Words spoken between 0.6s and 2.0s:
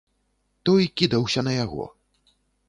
Той кідаўся на яго.